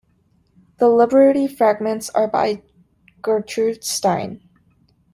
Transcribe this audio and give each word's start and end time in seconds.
The 0.79 0.89
libretti-fragments 0.89 2.09
are 2.15 2.27
by 2.27 2.63
Gertrude 3.21 3.83
Stein. 3.83 4.41